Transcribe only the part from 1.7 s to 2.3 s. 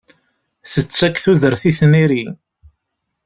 tniri.